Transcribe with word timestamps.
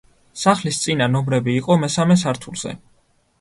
სახლის 0.43 0.79
წინა 0.85 1.07
ნომრები 1.17 1.53
იყო 1.59 1.77
მესამე 1.83 2.19
სართულზე. 2.23 2.75